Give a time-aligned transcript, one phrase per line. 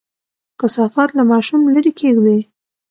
[0.59, 2.39] کثافات له ماشوم لرې کېږدئ.